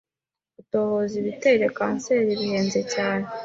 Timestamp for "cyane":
2.93-3.25